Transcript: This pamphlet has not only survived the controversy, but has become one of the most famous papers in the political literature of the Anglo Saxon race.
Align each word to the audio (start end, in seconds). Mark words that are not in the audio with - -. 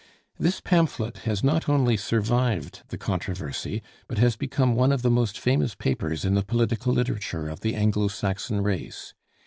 This 0.39 0.59
pamphlet 0.61 1.19
has 1.29 1.43
not 1.43 1.69
only 1.69 1.95
survived 1.95 2.81
the 2.87 2.97
controversy, 2.97 3.83
but 4.07 4.17
has 4.17 4.35
become 4.35 4.73
one 4.73 4.91
of 4.91 5.03
the 5.03 5.11
most 5.11 5.37
famous 5.39 5.75
papers 5.75 6.25
in 6.25 6.33
the 6.33 6.41
political 6.41 6.91
literature 6.91 7.47
of 7.47 7.59
the 7.59 7.75
Anglo 7.75 8.07
Saxon 8.07 8.61
race. 8.63 9.13